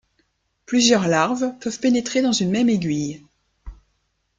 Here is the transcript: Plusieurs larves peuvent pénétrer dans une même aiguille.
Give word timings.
Plusieurs 0.65 1.07
larves 1.07 1.55
peuvent 1.59 1.79
pénétrer 1.79 2.23
dans 2.23 2.31
une 2.31 2.49
même 2.49 2.69
aiguille. 2.69 3.21